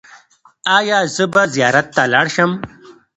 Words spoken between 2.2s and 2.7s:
شم؟